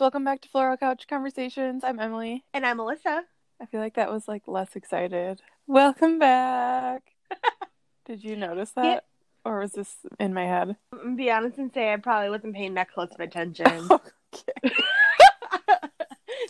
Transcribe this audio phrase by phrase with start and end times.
[0.00, 1.84] Welcome back to Floral Couch Conversations.
[1.84, 2.42] I'm Emily.
[2.54, 3.24] And I'm Melissa.
[3.60, 5.42] I feel like that was like less excited.
[5.66, 7.02] Welcome back.
[8.06, 8.84] Did you notice that?
[8.86, 9.00] Yeah.
[9.44, 10.76] Or was this in my head?
[10.94, 13.88] I'm be honest and say I probably wasn't paying that close of attention.
[13.90, 14.74] okay.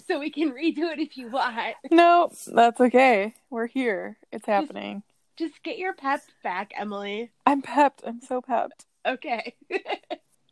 [0.06, 1.74] so we can redo it if you want.
[1.90, 3.34] No, that's okay.
[3.50, 4.16] We're here.
[4.30, 5.02] It's happening.
[5.36, 7.32] Just get your pep back, Emily.
[7.46, 8.02] I'm pepped.
[8.06, 8.86] I'm so pepped.
[9.04, 9.56] Okay.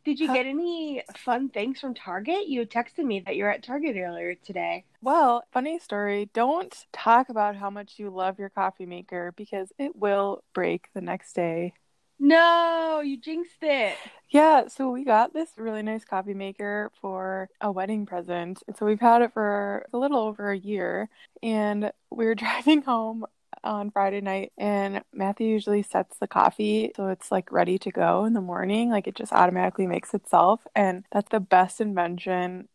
[0.09, 2.47] Did you get any fun things from Target?
[2.47, 4.83] You texted me that you're at Target earlier today.
[5.03, 6.31] Well, funny story.
[6.33, 11.01] Don't talk about how much you love your coffee maker because it will break the
[11.01, 11.73] next day.
[12.19, 13.97] No, you jinxed it.
[14.31, 18.63] Yeah, so we got this really nice coffee maker for a wedding present.
[18.67, 21.07] And so we've had it for a little over a year.
[21.43, 23.27] And we were driving home
[23.63, 28.25] on Friday night, and Matthew usually sets the coffee so it's like ready to go
[28.25, 28.89] in the morning.
[28.89, 30.65] Like it just automatically makes itself.
[30.75, 32.67] And that's the best invention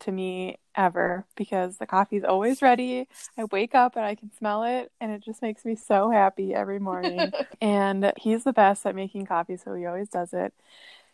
[0.00, 3.08] to me ever because the coffee's always ready.
[3.38, 6.54] I wake up and I can smell it, and it just makes me so happy
[6.54, 7.32] every morning.
[7.60, 10.52] and he's the best at making coffee, so he always does it.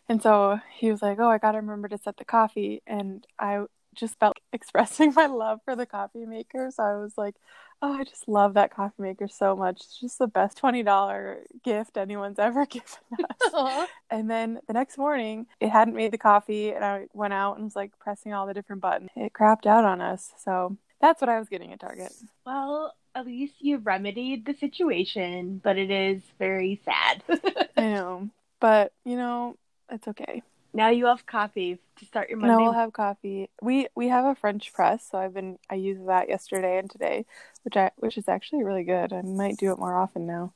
[0.09, 3.65] And so he was like, "Oh, I gotta remember to set the coffee," and I
[3.95, 6.69] just felt expressing my love for the coffee maker.
[6.71, 7.35] So I was like,
[7.81, 9.77] "Oh, I just love that coffee maker so much.
[9.77, 12.87] It's just the best twenty dollar gift anyone's ever given
[13.29, 17.55] us." And then the next morning, it hadn't made the coffee, and I went out
[17.55, 19.09] and was like pressing all the different buttons.
[19.15, 20.31] It crapped out on us.
[20.37, 22.13] So that's what I was getting at Target.
[22.45, 27.23] well, at least you remedied the situation, but it is very sad.
[27.77, 29.55] I know, but you know,
[29.91, 30.41] it's okay.
[30.73, 32.55] Now you have coffee to start your Monday.
[32.55, 33.49] No, we'll have coffee.
[33.61, 37.25] We we have a French press, so I've been I used that yesterday and today,
[37.63, 39.13] which I which is actually really good.
[39.13, 40.53] I might do it more often now.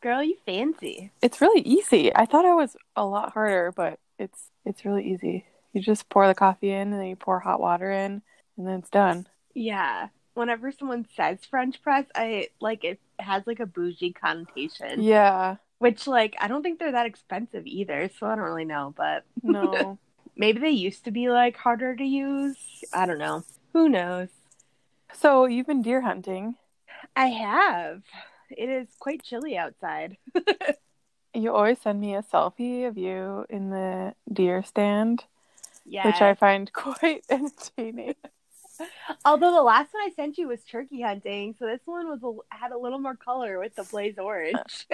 [0.00, 1.12] Girl, you fancy.
[1.20, 2.14] It's really easy.
[2.14, 5.44] I thought it was a lot harder, but it's it's really easy.
[5.72, 8.22] You just pour the coffee in and then you pour hot water in
[8.56, 9.26] and then it's done.
[9.54, 10.08] Yeah.
[10.34, 15.02] Whenever someone says French press, I like it has like a bougie connotation.
[15.02, 15.56] Yeah.
[15.80, 19.24] Which like I don't think they're that expensive either, so I don't really know, but
[19.42, 19.98] No.
[20.36, 22.56] maybe they used to be like harder to use.
[22.92, 23.42] I don't know.
[23.72, 24.28] Who knows?
[25.12, 26.54] so you've been deer hunting.
[27.16, 28.02] I have.
[28.50, 30.16] It is quite chilly outside.
[31.32, 35.22] You always send me a selfie of you in the deer stand,
[35.86, 36.04] Yeah.
[36.08, 38.16] which I find quite entertaining.
[39.24, 42.54] Although the last one I sent you was turkey hunting, so this one was a,
[42.56, 44.88] had a little more color with the blaze orange.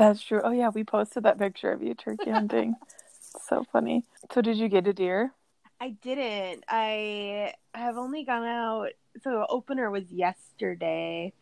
[0.00, 0.40] That's true.
[0.42, 2.74] Oh yeah, we posted that picture of you turkey hunting.
[3.20, 4.06] so funny.
[4.32, 5.34] So did you get a deer?
[5.78, 6.64] I didn't.
[6.66, 8.92] I have only gone out.
[9.22, 11.34] So opener was yesterday.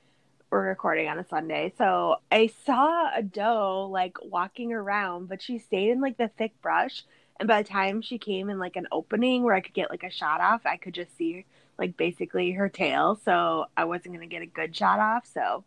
[0.51, 1.73] We're recording on a Sunday.
[1.79, 6.61] So I saw a doe like walking around, but she stayed in like the thick
[6.61, 7.05] brush.
[7.39, 10.03] And by the time she came in like an opening where I could get like
[10.03, 11.47] a shot off, I could just see
[11.79, 13.21] like basically her tail.
[13.25, 15.29] So I wasn't going to get a good shot off.
[15.33, 15.63] So,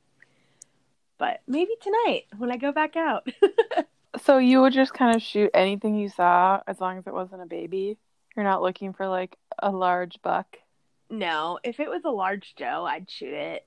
[1.21, 3.27] but maybe tonight when I go back out.
[4.25, 7.43] So you would just kind of shoot anything you saw as long as it wasn't
[7.43, 7.97] a baby.
[8.35, 10.57] You're not looking for like a large buck.
[11.09, 13.65] no, if it was a large doe, I'd shoot it.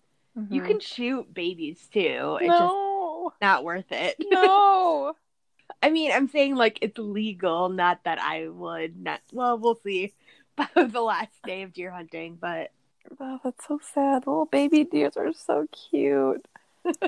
[0.51, 0.67] You Mhm.
[0.67, 2.37] can shoot babies too.
[2.43, 3.33] It's just No.
[3.41, 4.17] not worth it.
[4.31, 5.15] No.
[5.83, 9.23] I mean, I'm saying like it's legal, not that I would not.
[9.33, 10.13] Well, we'll see
[10.75, 12.71] the last day of deer hunting, but
[13.19, 14.27] oh, that's so sad.
[14.27, 16.47] Little baby deers are so cute.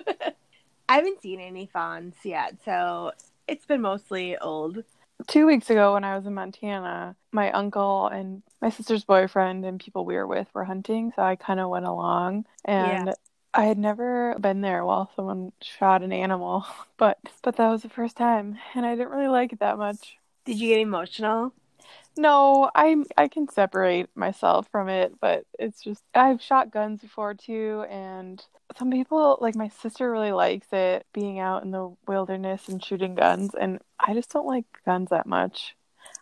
[0.88, 3.12] I haven't seen any fawns yet, so
[3.48, 4.84] it's been mostly old.
[5.26, 9.80] Two weeks ago, when I was in Montana, my uncle and my sister's boyfriend and
[9.80, 12.46] people we were with were hunting, so I kind of went along.
[12.64, 13.14] And Yeah.
[13.54, 16.66] I had never been there while someone shot an animal,
[16.98, 20.18] but but that was the first time, and I didn't really like it that much.
[20.44, 21.52] Did you get emotional?
[22.18, 27.34] No, I I can separate myself from it, but it's just I've shot guns before
[27.34, 28.42] too, and
[28.78, 33.14] some people like my sister really likes it being out in the wilderness and shooting
[33.14, 35.76] guns, and I just don't like guns that much.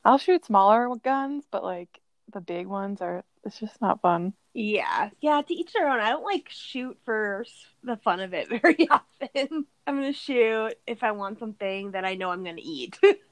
[0.04, 2.00] I'll shoot smaller guns, but like
[2.32, 4.34] the big ones are it's just not fun.
[4.54, 5.42] Yeah, yeah.
[5.42, 6.00] To each their own.
[6.00, 7.44] I don't like shoot for
[7.82, 9.66] the fun of it very often.
[9.86, 12.98] I'm gonna shoot if I want something that I know I'm gonna eat.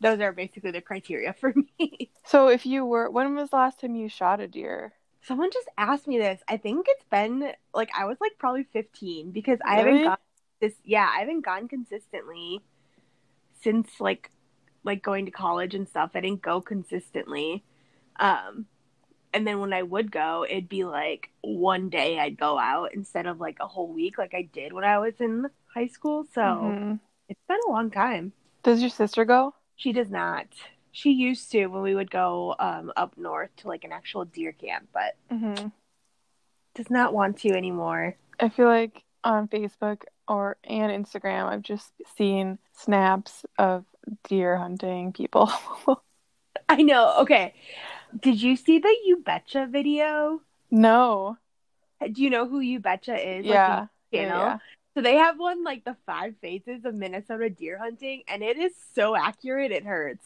[0.00, 2.10] Those are basically the criteria for me.
[2.24, 4.94] So if you were when was the last time you shot a deer?
[5.22, 6.40] Someone just asked me this.
[6.48, 10.16] I think it's been like I was like probably 15 because I haven't gone
[10.60, 12.62] this yeah, I haven't gone consistently
[13.62, 14.30] since like
[14.84, 16.12] like going to college and stuff.
[16.14, 17.64] I didn't go consistently.
[18.18, 18.66] Um
[19.34, 23.26] and then when I would go, it'd be like one day I'd go out instead
[23.26, 26.26] of like a whole week like I did when I was in high school.
[26.34, 27.00] So Mhm.
[27.28, 28.32] it's been a long time.
[28.62, 29.54] Does your sister go?
[29.80, 30.46] She does not.
[30.92, 34.52] She used to when we would go um, up north to like an actual deer
[34.52, 35.68] camp, but hmm
[36.74, 38.14] does not want to anymore.
[38.38, 43.86] I feel like on Facebook or and Instagram, I've just seen snaps of
[44.28, 45.50] deer hunting people.
[46.68, 47.14] I know.
[47.20, 47.54] Okay.
[48.20, 50.42] Did you see the You Betcha video?
[50.70, 51.38] no.
[52.12, 53.46] Do you know who You Betcha is?
[53.46, 53.86] Like, Yeah.
[54.10, 54.38] the Yeah, channel?
[54.40, 54.58] yeah.
[54.94, 58.72] So they have one like the five phases of Minnesota deer hunting, and it is
[58.94, 60.24] so accurate it hurts.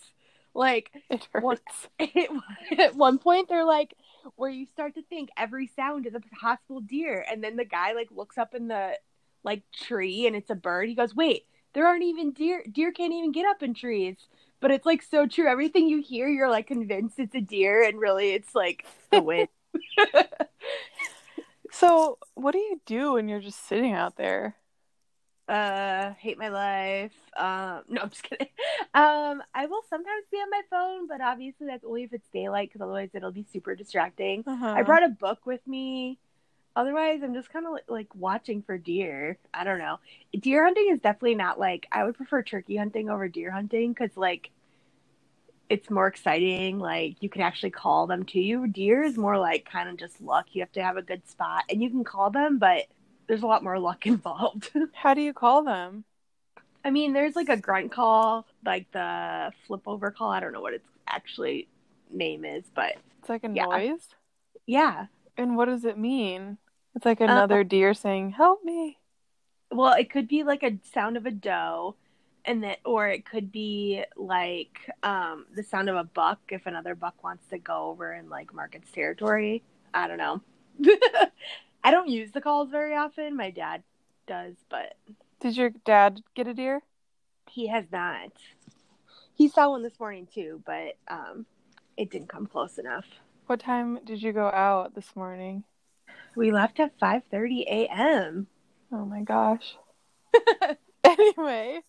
[0.54, 1.88] Like It What- hurts.
[1.98, 2.30] it,
[2.78, 3.94] at one point they're like
[4.36, 7.92] where you start to think every sound is a possible deer, and then the guy
[7.92, 8.98] like looks up in the
[9.42, 10.88] like tree and it's a bird.
[10.88, 11.44] He goes, "Wait,
[11.74, 12.64] there aren't even deer.
[12.70, 14.16] Deer can't even get up in trees."
[14.60, 15.46] But it's like so true.
[15.46, 19.48] Everything you hear, you're like convinced it's a deer, and really it's like the wind.
[21.74, 24.56] So, what do you do when you're just sitting out there?
[25.48, 27.12] uh hate my life.
[27.36, 28.48] Um no i'm just kidding.
[28.94, 32.70] Um i will sometimes be on my phone but obviously that's only if it's daylight
[32.70, 34.44] because otherwise it'll be super distracting.
[34.46, 34.74] Uh-huh.
[34.76, 36.18] i brought a book with me.
[36.76, 39.36] Otherwise i'm just kind of like, like watching for deer.
[39.52, 39.98] I don't know.
[40.38, 44.16] Deer hunting is definitely not like i would prefer turkey hunting over deer hunting because
[44.16, 44.50] like
[45.74, 49.64] it's more exciting like you can actually call them to you deer is more like
[49.70, 52.30] kind of just luck you have to have a good spot and you can call
[52.30, 52.86] them but
[53.26, 56.04] there's a lot more luck involved How do you call them?
[56.84, 60.30] I mean, there's like a grunt call, like the flip over call.
[60.30, 61.66] I don't know what its actually
[62.10, 63.64] name is, but It's like a Yeah.
[63.64, 64.08] noise.
[64.66, 65.06] yeah.
[65.36, 66.58] And what does it mean?
[66.94, 68.98] It's Uh, like another deer saying, "Help me."
[69.70, 71.96] Well, it could be like a sound of a doe,
[72.44, 76.94] and that or it could be like um, the sound of a buck if another
[76.94, 79.62] buck wants to go over and like mark its territory.
[79.92, 80.40] I don't know.
[81.84, 83.36] I don't use the calls very often.
[83.36, 83.82] My dad
[84.26, 84.96] does, but
[85.40, 86.82] Did your dad get a deer?
[87.50, 88.32] he has not.
[89.34, 91.46] He saw one this morning too, but um,
[91.96, 93.04] it didn't come close enough.
[93.46, 95.64] What time did you go out this morning?
[96.34, 98.46] We left at 5:30 a.m.
[98.90, 99.76] Oh my gosh.
[101.04, 101.80] anyway,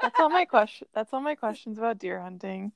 [0.00, 0.86] that's all my question.
[0.94, 2.72] That's all my questions about deer hunting.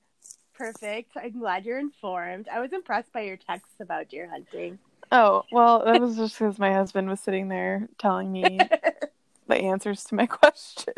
[0.55, 1.13] Perfect.
[1.17, 2.49] I'm glad you're informed.
[2.49, 4.79] I was impressed by your texts about deer hunting.
[5.11, 8.59] Oh well, that was just because my husband was sitting there telling me
[9.49, 10.97] the answers to my questions.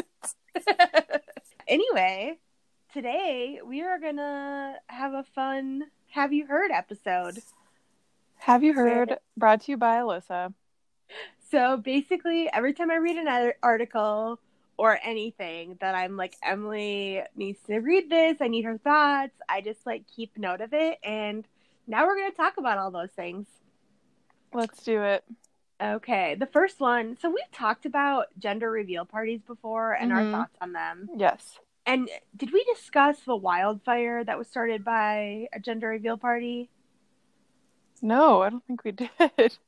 [1.69, 2.39] anyway,
[2.93, 7.43] today we are gonna have a fun "Have You Heard" episode.
[8.39, 9.19] Have you heard?
[9.37, 10.53] Brought to you by Alyssa.
[11.51, 14.39] So basically, every time I read an article
[14.79, 19.61] or anything that I'm like, Emily needs to read this, I need her thoughts, I
[19.61, 20.99] just like keep note of it.
[21.03, 21.47] And
[21.87, 23.47] now we're going to talk about all those things.
[24.53, 25.25] Let's do it.
[25.83, 27.17] Okay, the first one.
[27.21, 30.15] So we've talked about gender reveal parties before and Mhm.
[30.17, 31.11] our thoughts on them.
[31.17, 31.59] Yes.
[31.85, 36.71] And did we discuss the wildfire that was started by a gender reveal party?
[38.03, 38.93] No, I don't think we
[39.39, 39.59] did.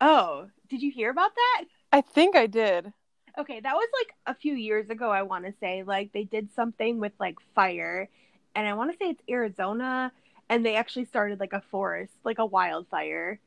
[0.00, 1.64] Oh, did you hear about that?
[1.92, 2.92] I think I did.
[3.38, 5.82] Okay, that was like a few years ago, I want to say.
[5.82, 8.08] Like they did something with like fire,
[8.54, 10.12] and I want to say it's Arizona,
[10.48, 13.40] and they actually started like a forest, like a wildfire,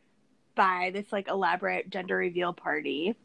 [0.55, 3.15] by this like elaborate gender reveal party.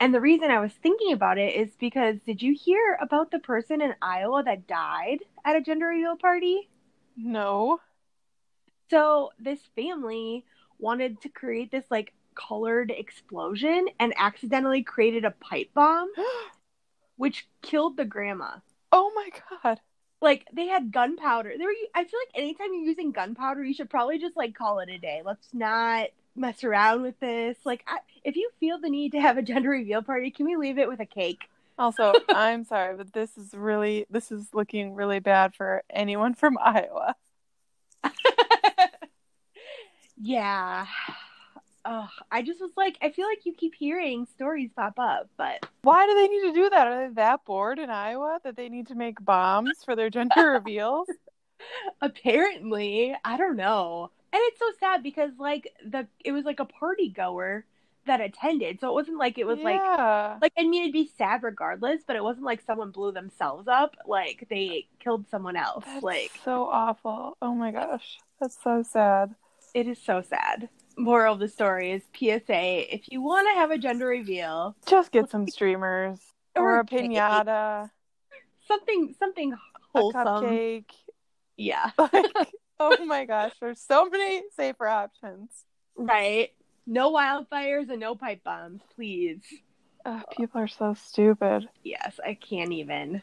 [0.00, 3.38] And the reason I was thinking about it is because did you hear about the
[3.38, 6.68] person in Iowa that died at a gender reveal party?
[7.16, 7.80] No.
[8.88, 10.44] So this family
[10.78, 12.12] wanted to create this like
[12.48, 16.10] colored explosion and accidentally created a pipe bomb,
[17.16, 18.56] which killed the grandma.
[18.92, 19.28] oh my
[19.62, 19.80] god.
[20.22, 21.54] Like they had gunpowder.
[21.56, 21.72] They were.
[21.94, 24.98] I feel like anytime you're using gunpowder, you should probably just like call it a
[24.98, 25.22] day.
[25.24, 27.56] Let's not mess around with this.
[27.64, 30.56] Like, I, if you feel the need to have a gender reveal party, can we
[30.56, 31.48] leave it with a cake?
[31.78, 36.58] Also, I'm sorry, but this is really this is looking really bad for anyone from
[36.58, 37.14] Iowa.
[40.20, 40.86] yeah.
[41.90, 45.66] Ugh, I just was like, I feel like you keep hearing stories pop up, but
[45.82, 46.86] Why do they need to do that?
[46.86, 50.52] Are they that bored in Iowa that they need to make bombs for their gender
[50.52, 51.08] reveals?
[52.00, 56.64] apparently i don't know and it's so sad because like the it was like a
[56.64, 57.66] party goer
[58.06, 60.38] that attended so it wasn't like it was like yeah.
[60.40, 63.94] like i mean it'd be sad regardless but it wasn't like someone blew themselves up
[64.06, 67.36] like they killed someone else That's like so awful.
[67.42, 68.18] Oh my gosh.
[68.40, 69.34] That's so sad.
[69.74, 73.70] it is so sad moral of the story is psa if you want to have
[73.70, 76.20] a gender reveal Just get some streamers
[76.56, 77.90] or, Or a a pinata,
[78.68, 79.56] something something a
[79.92, 80.90] wholesome cupcake.
[81.56, 82.26] yeah Like,
[82.78, 85.50] oh my gosh, there's so many safer options.
[85.96, 86.50] right
[86.86, 89.40] no wildfires and no pipe bombs please
[90.06, 91.68] Ugh, people are so stupid.
[91.84, 93.20] Yes, I can't even.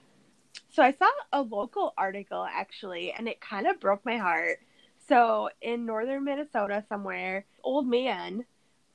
[0.69, 4.59] So I saw a local article actually, and it kind of broke my heart.
[5.07, 8.45] So in northern Minnesota, somewhere, old man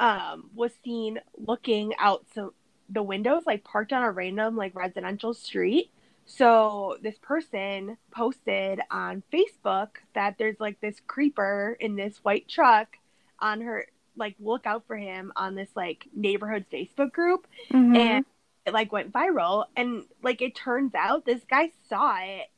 [0.00, 2.54] um, was seen looking out so
[2.88, 5.90] the windows, like parked on a random like residential street.
[6.24, 12.96] So this person posted on Facebook that there's like this creeper in this white truck
[13.38, 17.96] on her like look out for him on this like neighborhood Facebook group Mhm.
[17.96, 18.24] and
[18.66, 22.48] it like went viral and like it turns out this guy saw it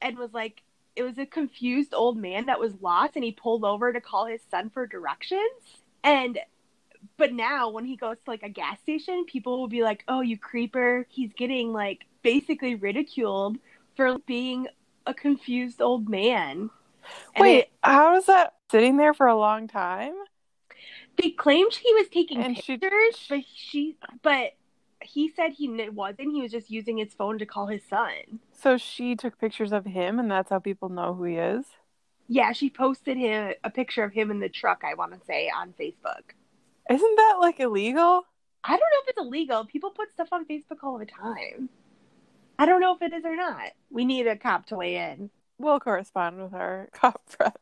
[0.00, 0.62] and was like
[0.96, 4.26] it was a confused old man that was lost and he pulled over to call
[4.26, 5.42] his son for directions.
[6.02, 6.38] And
[7.16, 10.20] but now when he goes to like a gas station people will be like oh
[10.20, 11.06] you creeper.
[11.08, 13.58] He's getting like basically ridiculed
[13.96, 14.68] for being
[15.06, 16.70] a confused old man.
[17.34, 20.14] And Wait, it- how is that sitting there for a long time?
[21.16, 24.52] they claimed he was taking And she- pictures but she but
[25.04, 28.76] he said he wasn't he was just using his phone to call his son So
[28.78, 31.66] she took pictures of him, and that's how people know who he is.
[32.26, 35.50] Yeah, she posted him a picture of him in the truck, I want to say,
[35.54, 36.32] on Facebook.
[36.90, 38.22] Isn't that like illegal?
[38.62, 39.64] I don't know if it's illegal.
[39.66, 41.68] People put stuff on Facebook all the time.
[42.58, 43.72] I don't know if it is or not.
[43.90, 45.30] We need a cop to weigh in.
[45.58, 47.56] We'll correspond with our cop friends.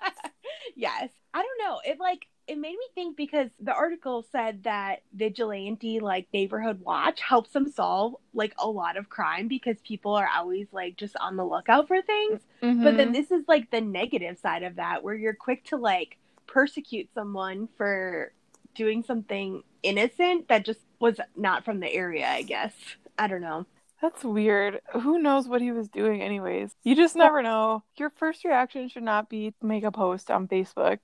[0.76, 1.10] yes.
[1.34, 1.80] I don't know.
[1.84, 7.20] It like it made me think because the article said that vigilante like neighborhood watch
[7.20, 11.36] helps them solve like a lot of crime because people are always like just on
[11.36, 12.40] the lookout for things.
[12.82, 12.96] But Mm-hmm.
[12.96, 17.08] then this is like the negative side of that where you're quick to like persecute
[17.14, 18.32] someone for
[18.74, 22.74] doing something innocent that just was not from the area, I guess.
[23.18, 23.66] I don't know.
[24.00, 24.80] That's weird.
[24.92, 26.74] Who knows what he was doing, anyways?
[26.82, 27.84] You just never know.
[27.96, 30.98] Your first reaction should not be to make a post on Facebook.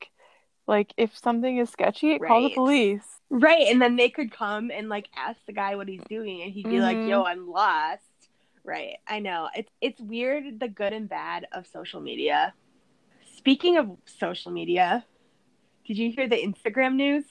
[0.69, 3.03] Like, if something is sketchy, call the police.
[3.31, 6.53] Right, and then they could come and like ask the guy what he's doing and
[6.53, 7.09] he'd be like, Mhm.
[7.09, 8.03] "Yo, I'm lost."
[8.65, 8.99] Right.
[9.07, 9.49] I know.
[9.57, 12.53] It's it's weird the good and bad of social media.
[13.37, 15.05] Speaking of social media,
[15.87, 17.25] did you hear the Instagram news?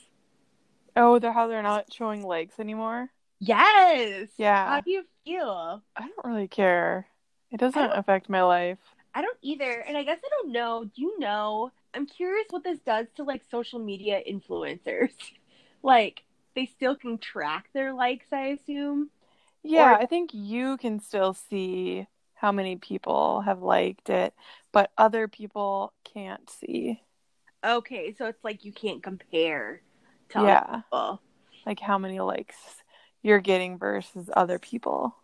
[0.96, 3.12] Oh, they're how they're not showing likes anymore.
[3.40, 4.30] Yes.
[4.38, 4.68] Yeah.
[4.68, 5.84] How do you feel?
[5.96, 7.08] I don't really care.
[7.52, 8.80] It doesn't affect my life.
[9.18, 9.82] I don't either.
[9.82, 10.86] And I guess I don't know.
[10.86, 11.72] Do you know?
[11.96, 15.14] I'm curious what this does to like social media influencers.
[15.84, 16.24] like
[16.56, 19.10] they still can track their likes, I assume.
[19.64, 24.34] Yeah, Or- I think you can still see how many people have liked it,
[24.72, 27.02] but other people can't see.
[27.66, 29.82] Okay, so it's like you can't compare
[30.30, 31.22] to other Yeah, people.
[31.66, 32.58] like how many likes
[33.24, 35.16] you're getting versus other people.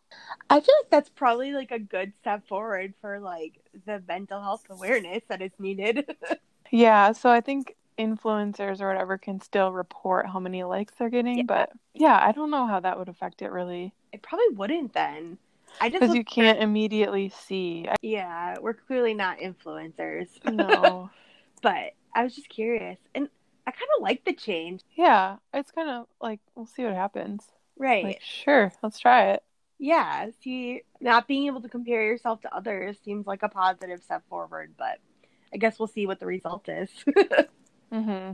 [0.49, 3.53] I feel like that's probably like a good step forward for like
[3.85, 6.15] the mental health awareness that is needed.
[6.71, 11.37] Yeah, so I think influencers or whatever can still report how many likes they're getting,
[11.37, 11.43] Yeah.
[11.47, 15.37] but yeah, I don't know how that would affect it really it probably wouldn't then.
[15.79, 17.85] I just because you can't immediately see.
[17.87, 20.29] I, yeah, we're clearly not influencers.
[20.45, 21.11] no.
[21.61, 23.29] but I was just curious, and
[23.67, 24.81] I kind of like the change.
[24.95, 27.43] yeah, it's kind of like we'll see what happens.
[27.77, 28.03] Right.
[28.03, 29.43] Like, sure, let's try it.
[29.83, 30.29] Yeah.
[30.41, 34.75] See, not being able to compare yourself to others seems like a positive step forward,
[34.77, 34.99] but
[35.53, 36.89] I guess we'll see what the result is.
[37.91, 38.31] mm-hmm.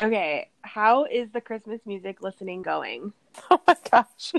[0.00, 0.48] okay.
[0.62, 3.12] How is the Christmas music listening going?
[3.48, 4.32] Oh my gosh.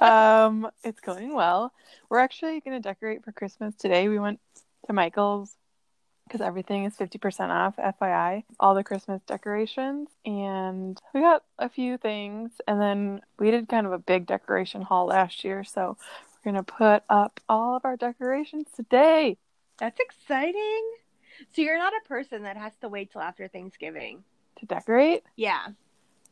[0.00, 1.70] um, it's going well.
[2.08, 4.08] We're actually going to decorate for Christmas today.
[4.08, 4.40] We went
[4.86, 5.54] to Michael's
[6.28, 10.08] because everything is 50% off, FYI, all the Christmas decorations.
[10.24, 12.52] And we got a few things.
[12.68, 15.64] And then we did kind of a big decoration haul last year.
[15.64, 15.96] So
[16.44, 19.38] we're going to put up all of our decorations today.
[19.78, 20.90] That's exciting.
[21.54, 24.24] So you're not a person that has to wait till after Thanksgiving.
[24.60, 25.22] To decorate?
[25.36, 25.68] Yeah.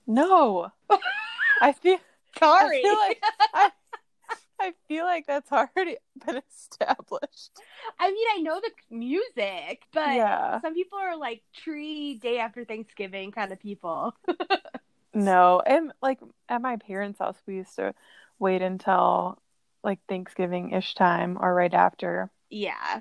[0.07, 0.73] No.
[1.63, 1.99] I feel
[2.39, 2.79] Sorry.
[2.79, 3.23] I feel like
[3.55, 3.71] I,
[4.67, 5.97] I feel like that's already
[6.27, 7.63] been established.
[7.99, 10.61] I mean, I know the music, but Yeah.
[10.63, 14.15] some people are like tree day after Thanksgiving kind of people.
[15.15, 17.95] No, and like at my parents' house, we used to
[18.39, 19.41] wait until
[19.83, 22.31] like Thanksgiving ish time or right after.
[22.51, 23.01] Yeah.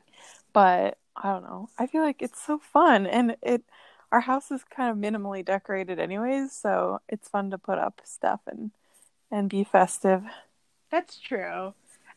[0.53, 1.69] But I don't know.
[1.77, 3.63] I feel like it's so fun, and it
[4.11, 8.41] our house is kind of minimally decorated anyways, so it's fun to put up stuff
[8.47, 8.71] and
[9.31, 10.23] and be festive.
[10.91, 11.73] That's true.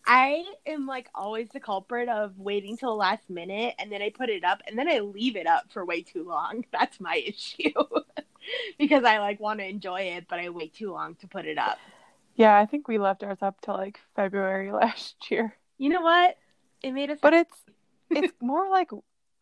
[0.07, 4.11] I am like always the culprit of waiting till the last minute and then I
[4.11, 6.65] put it up and then I leave it up for way too long.
[6.73, 7.73] That's my issue.
[8.79, 11.59] because I like want to enjoy it, but I wait too long to put it
[11.59, 11.79] up.
[12.37, 15.57] Yeah, I think we left ours up till like February last year.
[15.77, 16.37] You know what?
[16.83, 17.65] It made us But it's
[18.11, 18.91] it's more like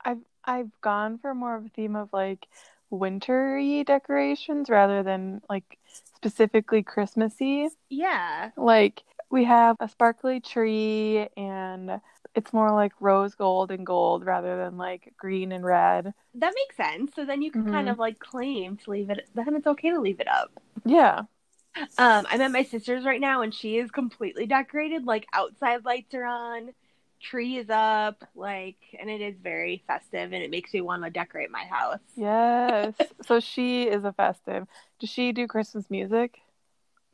[0.04, 2.46] I've I've gone for more of a theme of like
[2.90, 5.78] wintry decorations rather than like
[6.14, 7.68] specifically Christmassy.
[7.90, 8.50] yeah.
[8.56, 12.00] Like we have a sparkly tree and
[12.34, 16.12] it's more like rose gold and gold rather than like green and red.
[16.34, 17.12] That makes sense.
[17.14, 17.92] So then you can kind Mhm.
[17.92, 19.28] of like claim to leave it.
[19.34, 20.50] Then it's okay to leave it up.
[20.84, 21.22] Yeah.
[21.98, 25.04] Um, I'm at my sister's right now, and she is completely decorated.
[25.04, 26.70] Like outside lights are on,
[27.20, 31.10] tree is up, like, and it is very festive, and it makes me want to
[31.10, 32.00] decorate my house.
[32.16, 32.94] Yes.
[33.26, 34.66] so she is a festive.
[34.98, 36.38] Does she do Christmas music?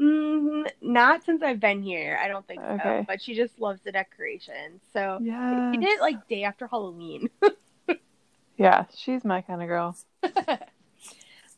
[0.02, 2.18] Mm, not since I've been here.
[2.20, 3.04] I don't think so.
[3.06, 4.82] But she just loves the decorations.
[4.92, 5.70] So Yeah.
[5.72, 7.30] she did it like day after Halloween.
[8.56, 9.96] Yeah, she's my kind of girl.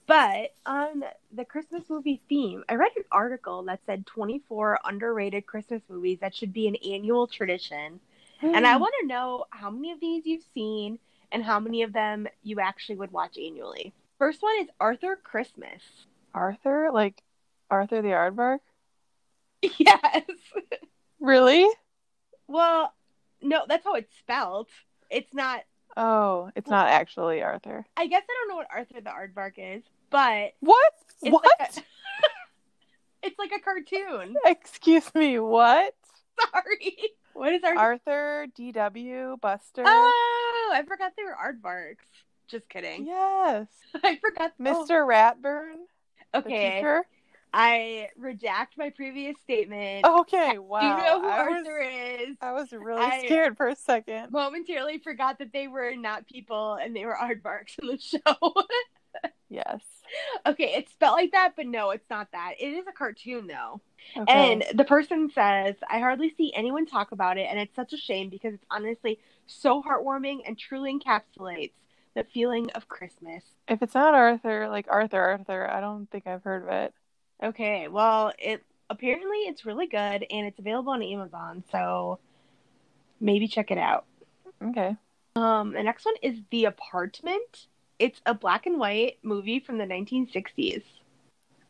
[0.07, 5.83] But on the Christmas movie theme, I read an article that said 24 underrated Christmas
[5.89, 8.01] movies that should be an annual tradition.
[8.43, 10.99] And I want to know how many of these you've seen
[11.33, 13.95] and how many of them you actually would watch annually.
[14.19, 15.83] First one is Arthur Christmas.
[16.35, 17.23] Arthur, like
[17.71, 18.59] Arthur the Aardvark.
[19.79, 20.23] Yes.
[21.21, 21.67] Really?
[22.49, 22.93] well,
[23.41, 24.69] no, that's how it's spelled.
[25.11, 25.61] It's not,
[25.97, 27.87] Oh, it's not actually Arthur.
[27.97, 30.93] I guess I don't know what Arthur the Aardvark is, but What?
[31.21, 31.45] what?
[31.61, 31.83] Like a,
[33.27, 34.35] it's like a cartoon.
[34.45, 35.39] Excuse me.
[35.39, 35.95] What?
[36.53, 36.97] Sorry.
[37.33, 37.79] What is Arthur?
[37.79, 39.83] Arthur, D.W., Buster.
[39.87, 42.05] Oh, I forgot they were aardvarks.
[42.49, 43.07] Just kidding.
[43.07, 43.67] yes.
[44.05, 44.53] I forgot.
[44.61, 45.07] oh, Mr.
[45.07, 45.77] Ratburn,
[46.33, 46.81] the okay.
[47.57, 50.05] I redact my previous statement.
[50.05, 50.81] Okay, wow.
[50.81, 52.37] Do you know who I Arthur was, is?
[52.41, 54.33] I was really I- scared for a second.
[54.33, 58.53] Momentarily forgot that they were not people and they were aardvarks in the show.
[59.49, 59.83] Yes.
[60.45, 62.55] okay, it's spelled like that, but no, it's not that.
[62.59, 63.81] It is a cartoon though.
[64.17, 64.53] Okay.
[64.53, 67.97] And the person says, I hardly see anyone talk about it, and it's such a
[67.97, 71.71] shame because it's honestly so heartwarming and truly encapsulates
[72.17, 73.45] the feeling of Christmas.
[73.69, 76.95] if it's not Arthur, like Arthur, Arthur, I don't think I've heard of it.
[77.45, 82.19] Okay, well, it apparently it's really good and it's available on Amazon, so
[83.21, 84.07] maybe check it out.
[84.63, 84.97] Okay.
[85.37, 87.67] Um, the next one is The Apartment.
[87.99, 90.83] It's a black and white movie from the 1960s.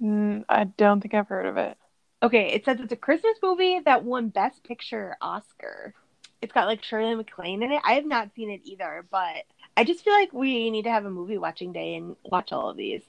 [0.00, 1.76] Mm, I don't think I've heard of it.
[2.22, 5.92] Okay, it says it's a Christmas movie that won Best Picture Oscar.
[6.40, 7.82] It's got like Shirley MacLaine in it.
[7.84, 9.44] I have not seen it either, but
[9.76, 12.70] I just feel like we need to have a movie watching day and watch all
[12.70, 13.02] of these.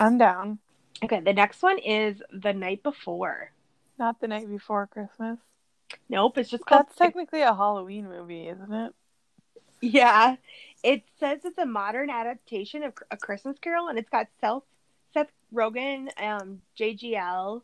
[0.00, 0.58] I'm down.
[1.04, 3.52] Okay, the next one is The Night Before.
[3.98, 5.38] Not the night before Christmas.
[6.08, 8.94] Nope, it's just called That's technically a Halloween movie, isn't it?
[9.80, 10.36] Yeah,
[10.82, 14.62] it says it's a modern adaptation of A Christmas Carol, and it's got Seth
[15.14, 17.62] Seth Rogen, um, JGL,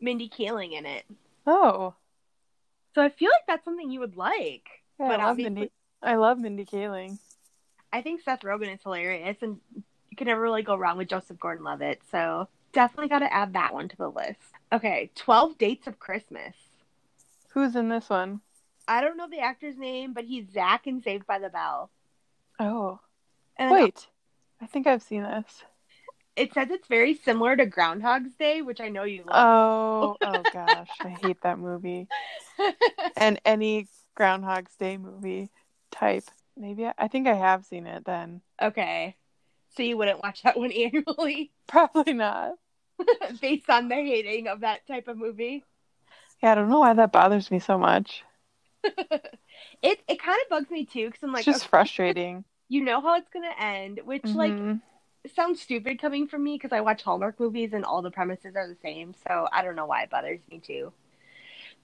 [0.00, 1.04] Mindy Kaling in it.
[1.46, 1.94] Oh,
[2.94, 4.68] So I feel like that's something you would like.
[4.98, 5.70] yeah, But I love Mindy.
[6.02, 7.18] I love Mindy Kaling.
[7.92, 9.60] I think Seth Rogen is hilarious, and
[10.18, 12.02] can never really go wrong with Joseph Gordon-Levitt.
[12.10, 14.40] So definitely got to add that one to the list.
[14.72, 16.54] Okay, Twelve Dates of Christmas.
[17.50, 18.42] Who's in this one?
[18.86, 21.90] I don't know the actor's name, but he's Zach in Saved by the Bell.
[22.58, 23.00] Oh,
[23.56, 24.08] And wait.
[24.60, 25.64] I think I've seen this.
[26.36, 29.34] it says it's very similar to Groundhog's Day, which I know you love.
[29.36, 32.08] Oh, oh gosh, I hate that movie.
[33.16, 35.50] And any Groundhog's Day movie
[35.90, 36.24] type.
[36.56, 38.40] Maybe I, I think I have seen it then.
[38.60, 39.16] Okay.
[39.78, 42.58] So you wouldn't watch that one annually Probably not.
[43.40, 45.64] based on the hating of that type of movie?
[46.42, 48.24] Yeah, I don't know why that bothers me so much.
[49.82, 52.44] It it kind of bugs me too because I'm like, it's just okay, frustrating.
[52.68, 54.80] you know how it's gonna end, which like Mhm.
[55.34, 58.68] sounds stupid coming from me because I watch Hallmark movies and all the premises are
[58.68, 59.14] the same.
[59.28, 60.92] So I don't know why it bothers me too.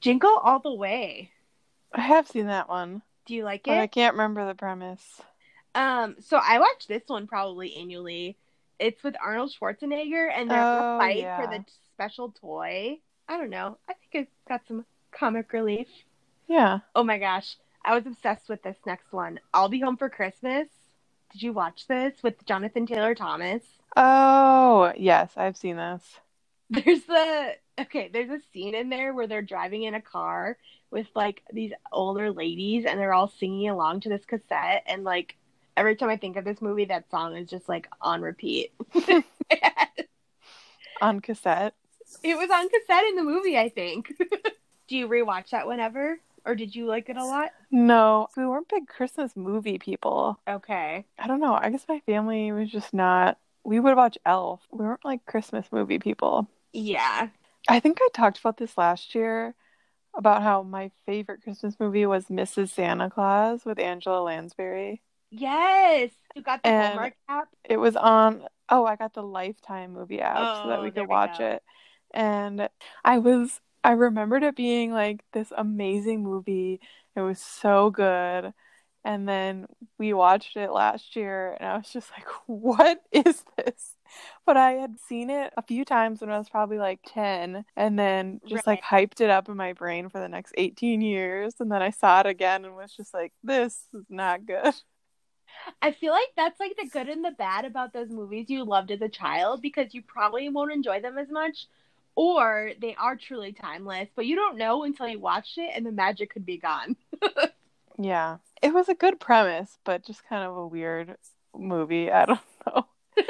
[0.01, 1.33] Jingle All the Way.
[1.95, 5.23] I have seen that one, Do you like but I can't remember the premise.
[5.75, 8.37] Um, so I watch this one probably annually.
[8.79, 11.37] It's with Arnold Schwarzenegger, and they're Oh, fight yeah.
[11.41, 12.99] for the special toy.
[13.29, 13.79] I don't know.
[13.89, 15.89] I think it's got some comic relief.
[16.49, 16.81] Yeah.
[16.95, 19.41] Oh my gosh, I was obsessed with this next one.
[19.53, 20.69] I'll be home for Christmas.
[21.33, 23.63] Did you watch this with Jonathan Taylor Thomas?
[23.97, 26.03] Oh, yes, I've seen this.
[26.71, 30.57] There's the okay, there's a scene in there where they're driving in a car
[30.91, 35.37] with like these older ladies and they're all singing along to this cassette and like
[35.77, 38.73] every time I think of this movie that song is just like on repeat.
[41.01, 41.75] On cassette.
[42.23, 44.13] it was on cassette in the movie, I think.
[44.89, 46.19] Do you rewatch that whenever?
[46.47, 47.51] Or did you like it a lot?
[47.71, 50.39] No, we weren't big Christmas movie people.
[50.47, 51.05] Okay.
[51.19, 51.55] I don't know.
[51.55, 53.39] I guess my family was just not.
[53.65, 54.61] We would watch Elf.
[54.71, 56.49] We weren't like Christmas movie people.
[56.75, 57.29] Yeah.
[57.67, 59.55] I think I talked about this last year
[60.17, 62.69] about how my favorite Christmas movie was Mrs.
[62.69, 65.01] Santa Claus with Angela Lansbury.
[65.37, 66.11] Yes.
[66.35, 67.49] You got the And- Hallmark app?
[67.65, 71.09] It was on, oh, I got the Lifetime movie app so that Oh, we could
[71.09, 71.47] watch go.
[71.47, 71.63] it.
[72.13, 72.69] And
[73.05, 76.81] I was I remembered it being like this amazing movie.
[77.17, 78.55] It was so good.
[79.05, 79.67] And then
[79.99, 83.97] we watched it last year and I was just like, what is this?
[84.47, 87.99] But I had seen it a few times when I was probably like 10 and
[87.99, 88.81] then just right.
[88.83, 91.55] like hyped it up in my brain for the next 18 years.
[91.61, 94.75] And then I saw it again and was just like, this is not good.
[95.81, 98.91] I feel like that's like the good and the bad about those movies you loved
[98.91, 101.67] as a child because you probably won't enjoy them as much
[102.17, 105.93] or they are truly timeless, but you don't know until you watched it and the
[105.93, 106.97] magic could be gone.
[107.99, 108.39] yeah.
[108.63, 111.17] It was a good premise, but just kind of a weird
[111.57, 112.11] movie.
[112.11, 112.87] I don't know.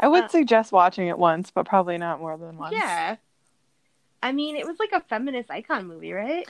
[0.00, 2.74] I would uh, suggest watching it once, but probably not more than once.
[2.76, 3.16] Yeah.
[4.22, 6.46] I mean, it was like a feminist icon movie, right?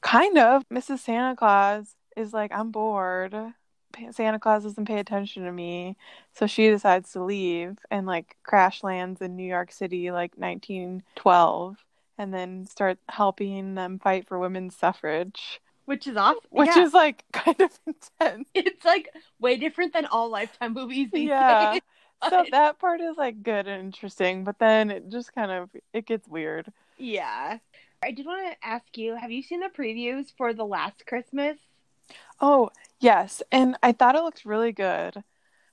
[0.00, 0.66] Kind of.
[0.68, 1.00] Mrs.
[1.00, 3.34] Santa Claus is like, I'm bored.
[4.10, 5.96] Santa Claus doesn't pay attention to me.
[6.32, 11.76] So she decides to leave and like crash lands in New York City like 1912
[12.18, 15.60] and then start helping them fight for women's suffrage.
[15.84, 16.40] Which is awesome.
[16.50, 16.82] Which yeah.
[16.82, 18.48] is like kind of intense.
[18.54, 21.72] It's like way different than all Lifetime movies these yeah.
[21.72, 21.82] days.
[22.30, 26.06] so that part is like good and interesting, but then it just kind of it
[26.06, 26.72] gets weird.
[26.98, 27.58] Yeah.
[28.02, 31.56] I did want to ask you, have you seen the previews for The Last Christmas?
[32.40, 33.42] Oh, yes.
[33.52, 35.22] And I thought it looked really good.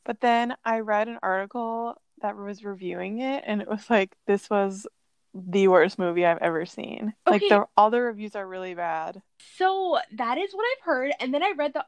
[0.06, 4.50] But then I read an article that was reviewing it and it was like this
[4.50, 4.88] was
[5.34, 7.14] the worst movie I've ever seen.
[7.28, 7.34] Okay.
[7.34, 9.22] Like the all the reviews are really bad.
[9.58, 11.86] So that is what I've heard and then I read the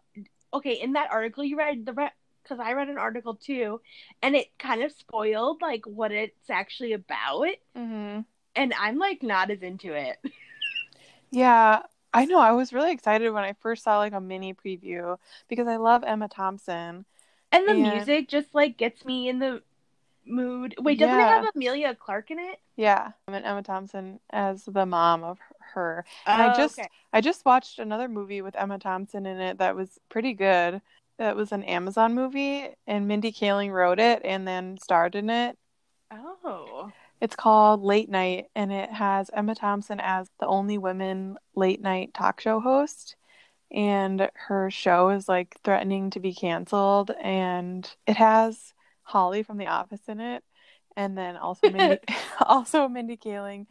[0.54, 2.10] okay, in that article you read the
[2.46, 3.82] because I read an article too,
[4.22, 7.48] and it kind of spoiled like what it's actually about.
[7.78, 8.22] Mm-hmm.
[8.56, 10.18] And I'm like not as into it.
[11.32, 11.82] yeah,
[12.16, 12.40] I know.
[12.40, 15.18] I was really excited when I first saw like a mini preview
[15.50, 17.06] because I love Emma Thompson.
[17.52, 17.82] And the and...
[17.82, 19.62] music just like gets me in the
[20.26, 20.76] mood.
[20.80, 21.40] Wait, doesn't yeah.
[21.40, 22.60] it have Emilia Clarke in it?
[22.78, 25.40] Yeah, and Emma Thompson as the mom of
[25.74, 26.06] her.
[26.26, 26.90] And oh, I just okay.
[27.12, 30.82] I just watched another movie with Emma Thompson in it that was pretty good.
[31.18, 35.58] That was an Amazon movie, and Mindy Kaling wrote it and then starred in it.
[36.12, 36.92] Oh.
[37.22, 42.14] It's called Late Night, and it has Emma Thompson as the only women late night
[42.14, 43.16] talk show host.
[43.72, 48.74] And her show is like threatening to be canceled, and it has
[49.04, 50.44] Holly from The Office in it,
[50.96, 52.00] and then also Mindy,
[52.42, 53.68] also Mindy Kaling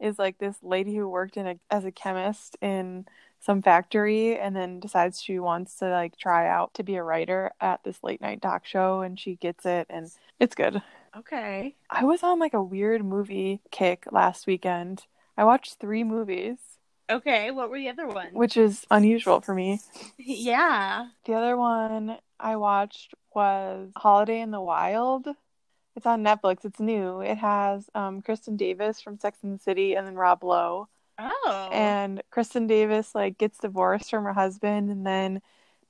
[0.00, 3.06] is like this lady who worked in a, as a chemist in
[3.40, 7.52] some factory and then decides she wants to like try out to be a writer
[7.60, 10.82] at this late night talk show and she gets it and it's good.
[11.16, 11.76] Okay.
[11.90, 15.04] I was on like a weird movie kick last weekend.
[15.36, 16.58] I watched 3 movies.
[17.10, 18.30] Okay, what were the other ones?
[18.32, 19.80] Which is unusual for me.
[20.18, 21.08] yeah.
[21.24, 25.26] The other one I watched was Holiday in the Wild.
[25.96, 26.64] It's on Netflix.
[26.64, 27.20] It's new.
[27.20, 30.88] It has um, Kristin Davis from Sex and the City and then Rob Lowe.
[31.18, 31.68] Oh.
[31.72, 35.40] And Kristin Davis like gets divorced from her husband and then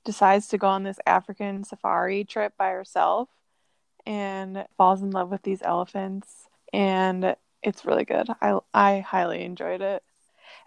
[0.05, 3.29] decides to go on this African safari trip by herself
[4.05, 8.29] and falls in love with these elephants and it's really good.
[8.41, 10.03] I I highly enjoyed it.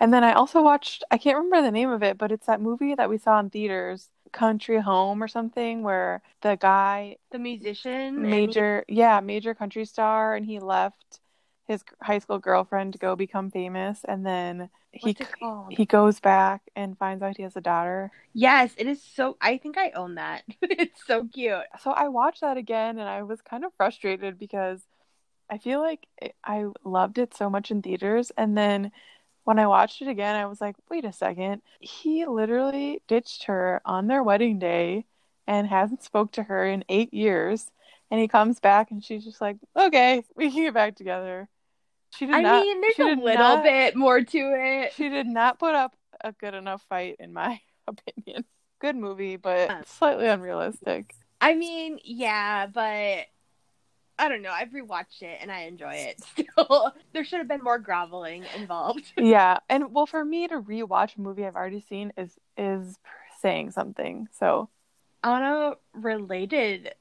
[0.00, 2.60] And then I also watched I can't remember the name of it, but it's that
[2.60, 8.28] movie that we saw in theaters, Country Home or something where the guy the musician
[8.30, 11.20] major yeah, major country star and he left
[11.66, 15.16] his high school girlfriend to go become famous and then he
[15.70, 18.10] he goes back and finds out he has a daughter.
[18.34, 20.42] Yes, it is so I think I own that.
[20.62, 21.62] it's so cute.
[21.82, 24.82] So I watched that again and I was kind of frustrated because
[25.50, 26.06] I feel like
[26.44, 28.90] I loved it so much in theaters and then
[29.44, 31.62] when I watched it again I was like, "Wait a second.
[31.80, 35.06] He literally ditched her on their wedding day
[35.46, 37.70] and hasn't spoke to her in 8 years."
[38.12, 41.48] And he comes back and she's just like, "Okay, we can get back together."
[42.10, 42.38] She did not.
[42.38, 44.92] I not, mean, there's a little not, bit more to it.
[44.92, 48.44] She did not put up a good enough fight, in my opinion.
[48.80, 51.14] Good movie, but uh, slightly unrealistic.
[51.40, 53.28] I mean, yeah, but
[54.18, 54.52] I don't know.
[54.52, 56.92] I've rewatched it and I enjoy it still.
[57.14, 59.10] there should have been more groveling involved.
[59.16, 62.98] yeah, and well, for me to rewatch a movie I've already seen is is
[63.40, 64.28] saying something.
[64.38, 64.68] So,
[65.24, 66.94] on a related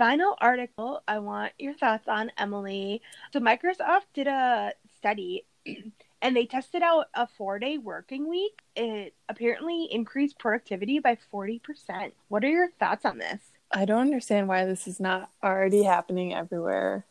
[0.00, 3.02] final article I want your thoughts on, Emily.
[3.34, 5.44] So, Microsoft did a study
[6.22, 8.62] and they tested out a four day working week.
[8.74, 12.12] It apparently increased productivity by 40%.
[12.28, 13.40] What are your thoughts on this?
[13.70, 17.04] I don't understand why this is not already happening everywhere.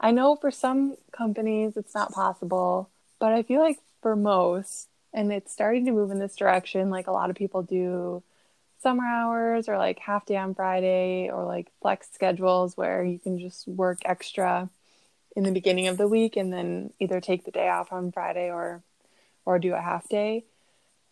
[0.00, 5.32] I know for some companies it's not possible, but I feel like for most, and
[5.32, 8.24] it's starting to move in this direction, like a lot of people do
[8.84, 13.40] summer hours or like half day on Friday or like flex schedules where you can
[13.40, 14.68] just work extra.
[15.36, 18.52] in the beginning of the week and then either take the day off on Friday
[18.52, 18.84] or
[19.44, 20.44] or do a half day.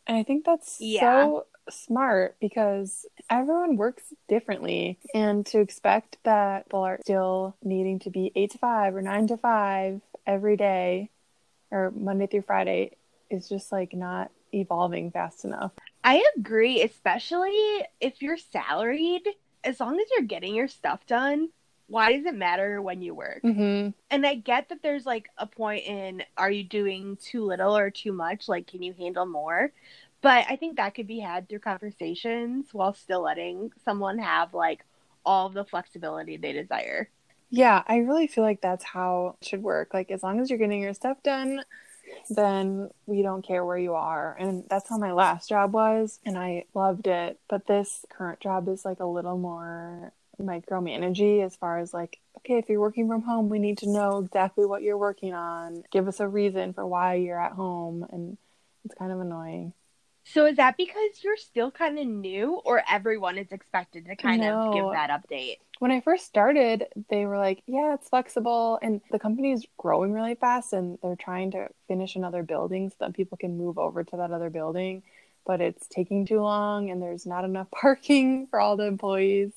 [0.07, 1.01] And I think that's Yeah.
[1.01, 8.11] so smart because everyone works differently and to expect that people are still needing to
[8.11, 11.11] be 8 to 5 or 9 to 5 every day
[11.73, 12.93] or Monday through Friday
[13.29, 15.73] is just like not evolving fast enough.
[16.05, 17.57] I agree, especially
[18.01, 19.27] if you're salaried.
[19.65, 21.51] As long as you're getting your stuff done,
[21.87, 23.43] why does it matter when you work?
[23.45, 23.95] Mhm.
[24.11, 27.91] And I get that there's like a point in are you doing too little or
[27.91, 28.49] too much?
[28.49, 29.73] Like, can you handle more?
[30.21, 34.85] But I think that could be had through conversations while still letting someone have like
[35.25, 37.11] all the flexibility they desire.
[37.51, 39.93] Yeah, I really feel like that's how it should work.
[39.93, 41.63] Like, as long as you're getting your stuff done,
[42.31, 44.37] then we don't care where you are.
[44.39, 47.39] And that's how my last job was, and I loved it.
[47.49, 52.59] But this current job is like a little more micromanagey as far as like, okay,
[52.59, 55.85] if you're working from home, we need to know exactly what you're working on.
[55.93, 58.07] Give us a reason for why you're at home.
[58.11, 58.37] And
[58.85, 59.73] it's kind of annoying.
[60.25, 64.45] So is that because you're still kind of new, or everyone is expected to kind
[64.45, 65.57] of give that update?
[65.83, 68.79] When I first started, they were like, yeah, it's flexible.
[68.83, 72.95] And the company is growing really fast and they're trying to finish another building so
[73.01, 75.03] that people can move over to that other building.
[75.45, 79.55] But it's taking too long and there's not enough parking for all the employees.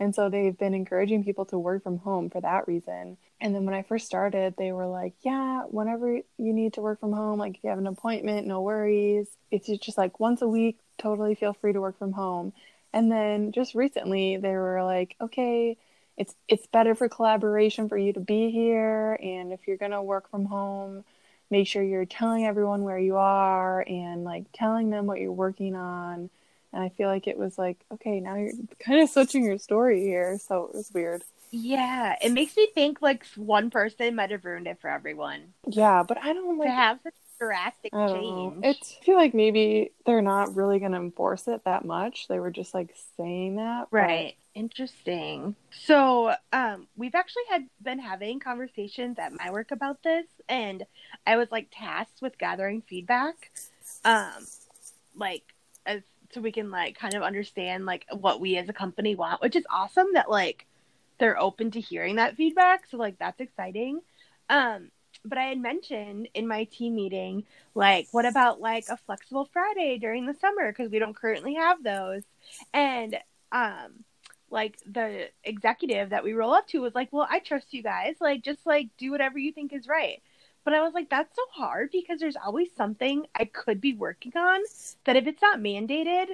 [0.00, 3.16] And so they've been encouraging people to work from home for that reason.
[3.40, 6.98] And then when I first started, they were like, yeah, whenever you need to work
[6.98, 9.28] from home, like if you have an appointment, no worries.
[9.52, 12.52] It's just like once a week, totally feel free to work from home.
[12.92, 15.76] And then just recently they were like, okay,
[16.16, 20.02] it's it's better for collaboration for you to be here and if you're going to
[20.02, 21.04] work from home,
[21.50, 25.74] make sure you're telling everyone where you are and like telling them what you're working
[25.76, 26.30] on.
[26.72, 30.00] And I feel like it was like, okay, now you're kind of switching your story
[30.02, 31.22] here, so it was weird.
[31.50, 36.02] Yeah, it makes me think like one person might have ruined it for everyone Yeah,
[36.02, 36.98] but I don't like to have
[37.38, 38.50] drastic I don't know.
[38.62, 38.64] change.
[38.64, 42.26] It's I feel like maybe they're not really going to enforce it that much.
[42.28, 43.88] They were just like saying that.
[43.90, 44.34] but- Right.
[44.54, 45.54] Interesting.
[45.70, 50.84] So, um, we've actually had been having conversations at my work about this, and
[51.24, 53.52] I was like tasked with gathering feedback,
[54.04, 54.44] um,
[55.14, 55.44] like
[55.86, 59.40] as so we can like kind of understand like what we as a company want,
[59.40, 60.66] which is awesome that like
[61.18, 62.86] they're open to hearing that feedback.
[62.90, 64.00] So like that's exciting.
[64.50, 64.90] Um,
[65.28, 69.98] but I had mentioned in my team meeting, like, what about like a flexible Friday
[69.98, 72.22] during the summer because we don't currently have those,
[72.74, 73.18] and
[73.52, 74.04] um
[74.50, 78.16] like the executive that we roll up to was like, "Well, I trust you guys.
[78.20, 80.22] Like just like do whatever you think is right."
[80.64, 84.36] But I was like, "That's so hard because there's always something I could be working
[84.36, 84.60] on
[85.04, 86.28] that if it's not mandated,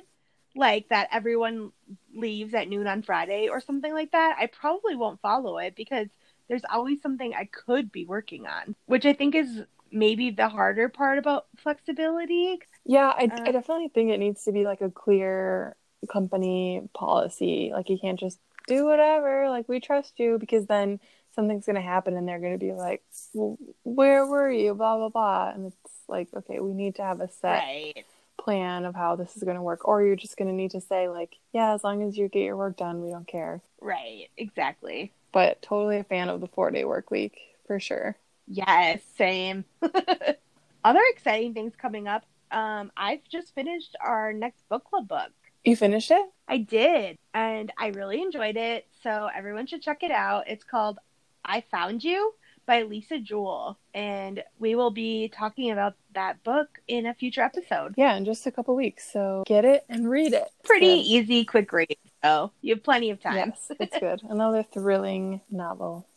[0.56, 1.72] like that everyone
[2.14, 6.08] leaves at noon on Friday or something like that, I probably won't follow it because
[6.48, 10.88] there's always something I could be working on, which I think is maybe the harder
[10.88, 12.58] part about flexibility.
[12.84, 15.76] Yeah, I, Uh, I definitely think it needs to be like a clear
[16.12, 17.70] company policy.
[17.72, 19.48] Like you can't just do whatever.
[19.48, 21.00] Like we trust you because then
[21.34, 23.02] something's going to happen and they're going to be like,
[23.32, 24.74] well, where were you?
[24.74, 25.50] Blah, blah, blah.
[25.50, 28.04] And it's like, okay, we need to have a set Right.
[28.38, 29.86] plan of how this is going to work.
[29.88, 32.42] Or you're just going to need to say, like, yeah, as long as you get
[32.42, 33.60] your work done, we don't care.
[33.80, 34.28] Right.
[34.36, 35.12] Exactly.
[35.34, 38.16] But totally a fan of the four day work week for sure.
[38.46, 39.64] Yes, same.
[40.84, 42.24] Other exciting things coming up.
[42.52, 45.32] Um, I've just finished our next book club book.
[45.64, 46.24] You finished it?
[46.46, 48.86] I did, and I really enjoyed it.
[49.02, 50.44] So everyone should check it out.
[50.46, 50.98] It's called
[51.44, 52.34] I Found You
[52.66, 57.94] by Lisa Jewell, and we will be talking about that book in a future episode.
[57.96, 59.10] Yeah, in just a couple weeks.
[59.10, 60.44] So get it and read it.
[60.64, 61.06] Pretty good.
[61.06, 61.96] easy, quick read.
[62.24, 63.36] So you have plenty of time.
[63.36, 64.22] Yes, it's good.
[64.28, 66.08] Another thrilling novel.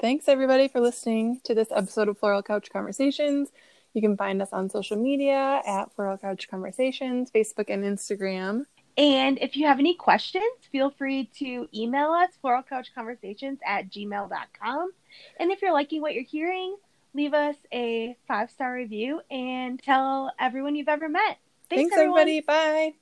[0.00, 3.50] Thanks everybody for listening to this episode of Floral Couch Conversations.
[3.92, 8.66] You can find us on social media at Floral Couch Conversations, Facebook and Instagram.
[8.96, 14.90] And if you have any questions, feel free to email us, floralcouchconversations at gmail.com.
[15.40, 16.76] And if you're liking what you're hearing,
[17.12, 21.38] leave us a five star review and tell everyone you've ever met.
[21.68, 22.20] Thanks, everyone.
[22.20, 22.40] everybody.
[22.40, 22.94] Bye.